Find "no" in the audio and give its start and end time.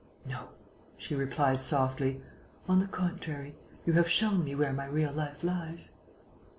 0.25-0.47